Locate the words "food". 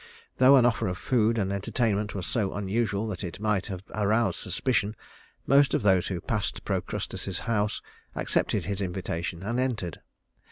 0.97-1.37